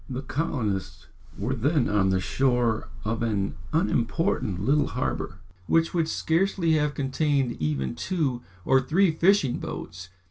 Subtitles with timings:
[0.09, 1.05] The colonists
[1.37, 7.51] were then on the shore of an unimportant little harbour, which would scarcely have contained
[7.61, 10.09] even two or three fishing boats.